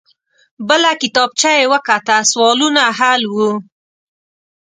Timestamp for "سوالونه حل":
2.31-3.21